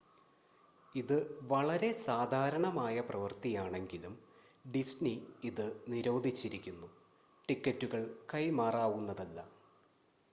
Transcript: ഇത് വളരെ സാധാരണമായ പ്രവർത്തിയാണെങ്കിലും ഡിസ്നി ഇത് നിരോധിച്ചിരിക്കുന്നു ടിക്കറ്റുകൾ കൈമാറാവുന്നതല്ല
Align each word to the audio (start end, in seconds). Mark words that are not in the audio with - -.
ഇത് 0.95 1.17
വളരെ 1.43 1.89
സാധാരണമായ 2.05 3.01
പ്രവർത്തിയാണെങ്കിലും 3.01 4.15
ഡിസ്നി 4.69 5.13
ഇത് 5.43 5.63
നിരോധിച്ചിരിക്കുന്നു 5.87 6.89
ടിക്കറ്റുകൾ 7.49 8.03
കൈമാറാവുന്നതല്ല 8.33 9.39